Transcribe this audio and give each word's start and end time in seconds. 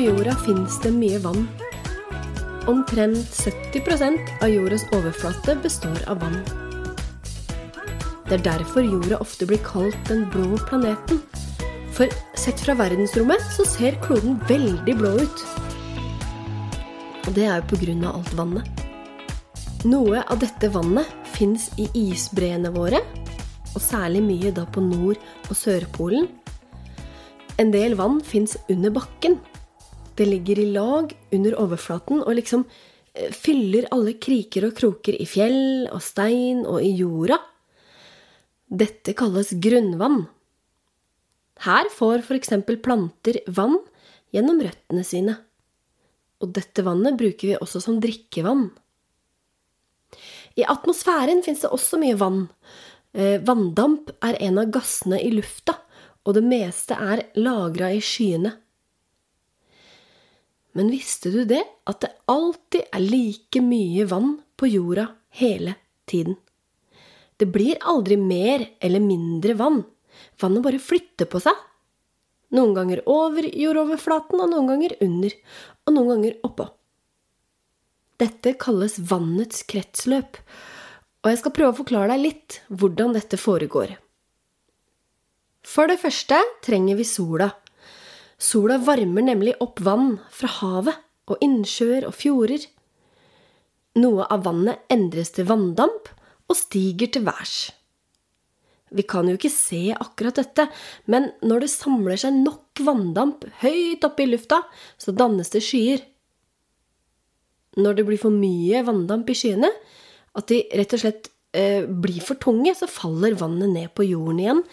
jorda 0.00 0.34
fins 0.44 0.78
det 0.82 0.90
mye 0.94 1.18
vann. 1.22 1.46
Omtrent 2.70 3.36
70% 3.36 4.32
av 4.42 4.50
jordas 4.52 4.84
overflate 4.96 5.56
består 5.62 6.00
av 6.10 6.20
vann. 6.24 6.40
Det 8.28 8.38
er 8.38 8.44
derfor 8.46 8.86
jorda 8.86 9.18
ofte 9.20 9.48
blir 9.50 9.60
kalt 9.66 9.96
den 10.08 10.26
blå 10.30 10.58
planeten. 10.68 11.22
For 11.96 12.08
sett 12.38 12.60
fra 12.62 12.76
verdensrommet 12.78 13.42
så 13.56 13.66
ser 13.68 13.98
kloden 14.04 14.38
veldig 14.48 14.94
blå 15.00 15.16
ut. 15.20 15.42
Og 17.26 17.32
det 17.36 17.48
er 17.48 17.58
jo 17.58 17.70
på 17.72 17.80
grunn 17.84 18.06
av 18.06 18.20
alt 18.20 18.34
vannet. 18.38 18.84
Noe 19.88 20.22
av 20.22 20.40
dette 20.42 20.70
vannet 20.72 21.08
fins 21.34 21.70
i 21.80 21.88
isbreene 21.96 22.72
våre, 22.74 23.00
og 23.74 23.80
særlig 23.82 24.22
mye 24.24 24.52
da 24.54 24.66
på 24.68 24.82
Nord- 24.84 25.20
og 25.48 25.56
Sørpolen. 25.56 26.28
En 27.60 27.72
del 27.74 27.96
vann 27.98 28.20
fins 28.24 28.56
under 28.68 28.92
bakken. 28.94 29.40
Det 30.16 30.26
ligger 30.26 30.58
i 30.58 30.70
lag 30.74 31.12
under 31.32 31.56
overflaten 31.62 32.22
og 32.22 32.34
liksom 32.38 32.64
eh, 33.14 33.30
fyller 33.34 33.88
alle 33.94 34.16
kriker 34.20 34.68
og 34.68 34.74
kroker 34.78 35.16
i 35.16 35.26
fjell 35.28 35.88
og 35.90 36.02
stein 36.04 36.64
og 36.64 36.82
i 36.84 36.92
jorda. 36.98 37.38
Dette 38.70 39.14
kalles 39.18 39.54
grunnvann. 39.62 40.24
Her 41.60 41.88
får 41.92 42.22
f.eks. 42.24 42.54
planter 42.82 43.40
vann 43.52 43.78
gjennom 44.32 44.60
røttene 44.62 45.04
sine. 45.04 45.34
Og 46.40 46.54
dette 46.56 46.84
vannet 46.86 47.18
bruker 47.20 47.50
vi 47.50 47.58
også 47.58 47.82
som 47.84 47.98
drikkevann. 48.00 48.70
I 50.58 50.64
atmosfæren 50.68 51.42
fins 51.44 51.62
det 51.64 51.70
også 51.72 52.00
mye 52.00 52.16
vann. 52.18 52.46
Eh, 53.12 53.38
vanndamp 53.44 54.10
er 54.24 54.38
en 54.40 54.58
av 54.62 54.70
gassene 54.72 55.20
i 55.20 55.30
lufta, 55.34 55.76
og 56.24 56.36
det 56.36 56.44
meste 56.46 56.96
er 56.96 57.26
lagra 57.38 57.90
i 57.94 58.00
skyene. 58.04 58.54
Men 60.76 60.90
visste 60.92 61.32
du 61.34 61.42
det, 61.48 61.62
at 61.90 62.02
det 62.04 62.12
alltid 62.30 62.86
er 62.94 63.02
like 63.02 63.62
mye 63.64 64.06
vann 64.10 64.36
på 64.56 64.70
jorda 64.70 65.08
hele 65.40 65.74
tiden? 66.10 66.36
Det 67.40 67.48
blir 67.48 67.80
aldri 67.88 68.18
mer 68.20 68.66
eller 68.84 69.00
mindre 69.00 69.56
vann. 69.56 69.80
Vannet 70.40 70.62
bare 70.62 70.82
flytter 70.82 71.26
på 71.30 71.40
seg. 71.42 71.56
Noen 72.54 72.74
ganger 72.74 73.00
over 73.08 73.46
jordoverflaten, 73.46 74.42
og 74.42 74.50
noen 74.50 74.68
ganger 74.68 74.96
under, 75.06 75.34
og 75.86 75.94
noen 75.94 76.10
ganger 76.12 76.36
oppå. 76.46 76.66
Dette 78.20 78.52
kalles 78.60 78.98
vannets 79.08 79.62
kretsløp, 79.70 80.36
og 81.22 81.30
jeg 81.30 81.40
skal 81.40 81.54
prøve 81.56 81.72
å 81.72 81.78
forklare 81.80 82.12
deg 82.12 82.24
litt 82.26 82.58
hvordan 82.68 83.14
dette 83.16 83.38
foregår. 83.40 83.94
For 85.64 85.88
det 85.88 86.00
første 86.02 86.38
trenger 86.64 86.98
vi 86.98 87.06
sola. 87.08 87.50
Sola 88.40 88.78
varmer 88.80 89.26
nemlig 89.26 89.58
opp 89.60 89.82
vann 89.84 90.14
fra 90.32 90.48
havet 90.60 90.96
og 91.30 91.42
innsjøer 91.44 92.06
og 92.08 92.16
fjorder. 92.16 92.64
Noe 94.00 94.24
av 94.32 94.46
vannet 94.46 94.86
endres 94.92 95.34
til 95.36 95.48
vanndamp 95.50 96.08
og 96.48 96.56
stiger 96.56 97.10
til 97.12 97.26
værs. 97.28 97.58
Vi 98.90 99.04
kan 99.06 99.28
jo 99.30 99.36
ikke 99.36 99.52
se 99.52 99.92
akkurat 99.94 100.40
dette, 100.40 100.66
men 101.06 101.28
når 101.46 101.66
det 101.66 101.70
samler 101.70 102.18
seg 102.18 102.34
nok 102.40 102.80
vanndamp 102.82 103.44
høyt 103.60 104.06
oppe 104.06 104.24
i 104.24 104.30
lufta, 104.32 104.64
så 104.98 105.14
dannes 105.14 105.52
det 105.52 105.62
skyer. 105.62 106.02
Når 107.78 108.00
det 108.00 108.06
blir 108.08 108.18
for 108.18 108.34
mye 108.34 108.82
vanndamp 108.86 109.30
i 109.30 109.36
skyene, 109.38 109.70
at 110.34 110.50
de 110.50 110.64
rett 110.74 110.96
og 110.96 111.02
slett 111.04 111.30
eh, 111.54 111.86
blir 111.86 112.18
for 112.24 112.40
tunge, 112.42 112.74
så 112.74 112.90
faller 112.90 113.38
vannet 113.38 113.70
ned 113.70 113.92
på 113.94 114.08
jorden 114.08 114.42
igjen 114.42 114.64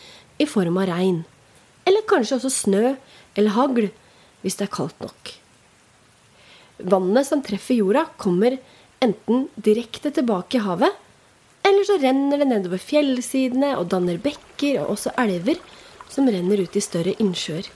i 0.41 0.49
form 0.49 0.79
av 0.81 0.89
regn. 0.89 1.21
Eller 1.87 2.03
kanskje 2.09 2.37
også 2.37 2.51
snø 2.51 2.95
eller 3.37 3.55
hagl, 3.55 3.89
hvis 4.43 4.57
det 4.59 4.67
er 4.67 4.75
kaldt 4.75 4.99
nok. 5.03 5.33
Vannet 6.77 7.25
som 7.25 7.41
treffer 7.45 7.79
jorda, 7.79 8.05
kommer 8.21 8.57
enten 9.03 9.47
direkte 9.55 10.11
tilbake 10.13 10.59
i 10.59 10.65
havet, 10.65 10.93
eller 11.67 11.87
så 11.87 11.97
renner 12.01 12.41
det 12.41 12.47
nedover 12.49 12.81
fjellsidene 12.81 13.73
og 13.79 13.89
danner 13.91 14.19
bekker 14.21 14.81
og 14.83 14.93
også 14.95 15.13
elver 15.19 15.59
som 16.11 16.29
renner 16.31 16.63
ut 16.63 16.77
i 16.77 16.83
større 16.83 17.15
innsjøer. 17.21 17.67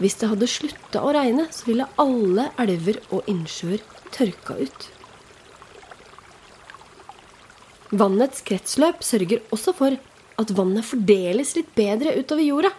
Hvis 0.00 0.16
det 0.20 0.30
hadde 0.30 0.48
slutta 0.48 1.02
å 1.04 1.12
regne, 1.12 1.44
så 1.52 1.68
ville 1.68 1.88
alle 2.00 2.48
elver 2.62 3.02
og 3.12 3.28
innsjøer 3.28 3.82
tørka 4.14 4.56
ut. 4.56 4.86
Vannets 7.90 8.40
kretsløp 8.46 9.02
sørger 9.04 9.42
også 9.52 9.74
for 9.76 9.98
at 10.40 10.52
vannet 10.56 10.86
fordeles 10.86 11.54
litt 11.58 11.72
bedre 11.76 12.14
utover 12.18 12.44
jorda. 12.44 12.70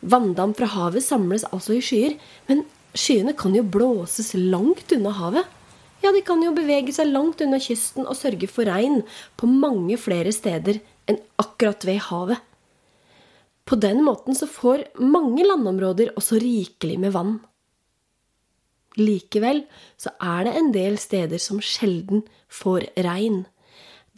Vanndamp 0.00 0.56
fra 0.56 0.68
havet 0.72 1.04
samles 1.04 1.44
altså 1.50 1.76
i 1.76 1.82
skyer, 1.84 2.14
men 2.48 2.62
skyene 2.96 3.34
kan 3.36 3.56
jo 3.56 3.66
blåses 3.66 4.32
langt 4.38 4.92
unna 4.96 5.12
havet. 5.18 5.56
Ja, 6.00 6.14
de 6.16 6.22
kan 6.24 6.40
jo 6.40 6.54
bevege 6.56 6.94
seg 6.96 7.10
langt 7.10 7.42
unna 7.44 7.58
kysten 7.60 8.06
og 8.08 8.16
sørge 8.16 8.48
for 8.48 8.68
regn 8.68 9.02
på 9.36 9.50
mange 9.50 9.98
flere 10.00 10.32
steder 10.32 10.80
enn 11.10 11.20
akkurat 11.42 11.84
ved 11.84 12.00
havet. 12.06 12.40
På 13.68 13.76
den 13.78 14.00
måten 14.02 14.34
så 14.34 14.48
får 14.50 14.88
mange 14.98 15.44
landområder 15.46 16.14
også 16.18 16.40
rikelig 16.42 16.96
med 17.02 17.12
vann. 17.14 17.36
Likevel 18.98 19.62
så 20.00 20.10
er 20.18 20.48
det 20.48 20.56
en 20.58 20.72
del 20.74 20.96
steder 20.98 21.38
som 21.38 21.60
sjelden 21.62 22.24
får 22.50 22.88
regn. 23.04 23.44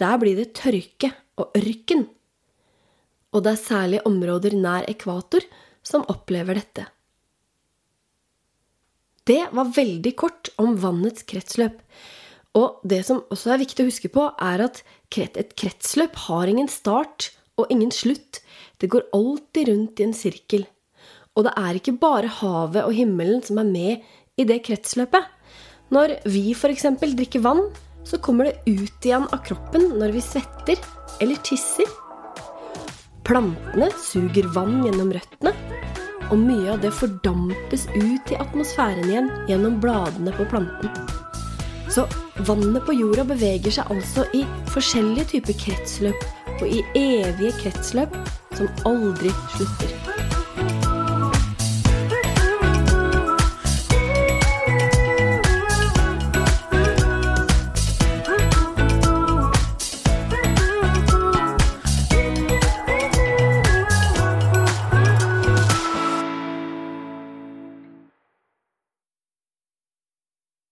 Der 0.01 0.17
blir 0.23 0.39
det 0.39 0.55
tørke 0.57 1.13
og 1.37 1.53
ørken. 1.59 2.07
Og 3.33 3.45
det 3.45 3.55
er 3.55 3.63
særlig 3.65 4.03
områder 4.09 4.57
nær 4.57 4.89
ekvator 4.91 5.45
som 5.87 6.05
opplever 6.13 6.59
dette. 6.61 6.87
Det 9.25 9.45
var 9.55 9.71
veldig 9.77 10.13
kort 10.19 10.51
om 10.61 10.75
vannets 10.83 11.25
kretsløp. 11.29 11.79
Og 12.59 12.83
det 12.85 13.01
som 13.07 13.23
også 13.33 13.55
er 13.55 13.63
viktig 13.63 13.85
å 13.85 13.89
huske 13.89 14.11
på, 14.13 14.27
er 14.43 14.65
at 14.67 14.83
et 15.17 15.55
kretsløp 15.57 16.17
har 16.27 16.51
ingen 16.51 16.69
start 16.69 17.31
og 17.61 17.71
ingen 17.73 17.93
slutt. 17.95 18.43
Det 18.83 18.91
går 18.93 19.09
alltid 19.15 19.71
rundt 19.71 20.01
i 20.01 20.09
en 20.09 20.17
sirkel. 20.17 20.67
Og 21.37 21.47
det 21.47 21.55
er 21.57 21.79
ikke 21.79 21.97
bare 22.01 22.29
havet 22.41 22.85
og 22.85 22.93
himmelen 22.97 23.41
som 23.47 23.63
er 23.63 23.71
med 23.71 24.11
i 24.37 24.49
det 24.49 24.61
kretsløpet. 24.67 25.25
Når 25.93 26.19
vi 26.29 26.51
f.eks. 26.57 26.89
drikker 27.01 27.45
vann, 27.45 27.67
så 28.05 28.19
kommer 28.19 28.49
det 28.49 28.65
ut 28.67 29.07
igjen 29.07 29.29
av 29.31 29.45
kroppen 29.47 29.93
når 30.01 30.17
vi 30.17 30.25
svetter 30.25 30.81
eller 31.23 31.39
tisser. 31.47 32.02
Plantene 33.33 33.87
suger 33.97 34.45
vann 34.53 34.83
gjennom 34.85 35.09
røttene, 35.15 35.55
og 36.29 36.37
mye 36.37 36.75
av 36.75 36.83
det 36.83 36.91
fordampes 36.93 37.87
ut 37.95 38.29
i 38.29 38.37
atmosfæren 38.37 39.09
igjen 39.09 39.31
gjennom 39.49 39.79
bladene 39.81 40.35
på 40.37 40.45
planten. 40.51 40.93
Så 41.89 42.05
vannet 42.45 42.85
på 42.85 42.93
jorda 42.99 43.25
beveger 43.31 43.73
seg 43.79 43.89
altså 43.95 44.27
i 44.37 44.43
forskjellige 44.75 45.31
typer 45.33 45.57
kretsløp, 45.65 46.29
og 46.59 46.67
i 46.69 46.85
evige 47.01 47.55
kretsløp 47.63 48.21
som 48.53 48.69
aldri 48.93 49.33
slutter. 49.57 50.22